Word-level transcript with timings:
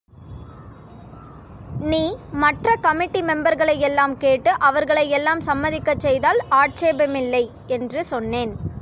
நீ 1.81 2.01
மற்றக் 2.33 2.81
கமிட்டி 2.81 3.21
மெம்பர்களை 3.21 3.75
யெல்லாம் 3.77 4.17
கேட்டு, 4.17 4.51
அவர்களை 4.59 5.09
எல்லாம் 5.09 5.39
சம்மதிக்கச் 5.39 5.99
செய்தால் 5.99 6.41
ஆட்சேபமில்லை 6.51 7.43
என்று 7.67 8.05
சொன்னேன். 8.05 8.53